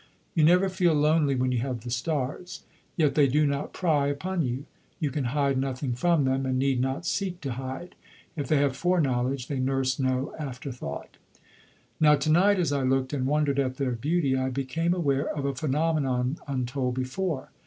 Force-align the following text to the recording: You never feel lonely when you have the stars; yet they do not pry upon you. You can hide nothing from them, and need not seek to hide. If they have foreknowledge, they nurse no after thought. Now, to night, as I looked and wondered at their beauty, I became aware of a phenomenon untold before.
You 0.33 0.43
never 0.43 0.67
feel 0.67 0.95
lonely 0.95 1.35
when 1.35 1.51
you 1.51 1.59
have 1.59 1.81
the 1.81 1.91
stars; 1.91 2.63
yet 2.97 3.13
they 3.13 3.27
do 3.27 3.45
not 3.45 3.71
pry 3.71 4.07
upon 4.07 4.41
you. 4.41 4.65
You 4.99 5.11
can 5.11 5.25
hide 5.25 5.59
nothing 5.59 5.93
from 5.93 6.23
them, 6.25 6.43
and 6.43 6.57
need 6.57 6.81
not 6.81 7.05
seek 7.05 7.39
to 7.41 7.51
hide. 7.51 7.93
If 8.35 8.47
they 8.47 8.57
have 8.57 8.75
foreknowledge, 8.75 9.45
they 9.47 9.59
nurse 9.59 9.99
no 9.99 10.33
after 10.39 10.71
thought. 10.71 11.17
Now, 11.99 12.15
to 12.15 12.31
night, 12.31 12.57
as 12.57 12.71
I 12.73 12.81
looked 12.81 13.13
and 13.13 13.27
wondered 13.27 13.59
at 13.59 13.77
their 13.77 13.91
beauty, 13.91 14.35
I 14.35 14.49
became 14.49 14.95
aware 14.95 15.29
of 15.37 15.45
a 15.45 15.53
phenomenon 15.53 16.37
untold 16.47 16.95
before. 16.95 17.51